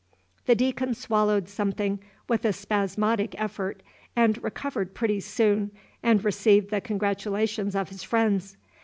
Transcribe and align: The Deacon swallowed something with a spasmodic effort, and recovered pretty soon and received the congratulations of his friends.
The 0.47 0.55
Deacon 0.55 0.95
swallowed 0.95 1.47
something 1.47 1.99
with 2.27 2.43
a 2.43 2.53
spasmodic 2.53 3.35
effort, 3.39 3.83
and 4.15 4.43
recovered 4.43 4.95
pretty 4.95 5.19
soon 5.19 5.69
and 6.01 6.25
received 6.25 6.71
the 6.71 6.81
congratulations 6.81 7.75
of 7.75 7.89
his 7.89 8.01
friends. 8.01 8.57